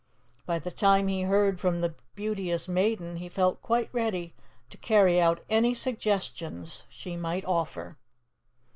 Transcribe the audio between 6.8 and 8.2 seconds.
she might offer.